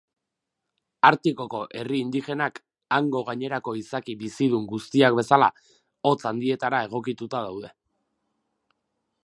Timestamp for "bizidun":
4.23-4.65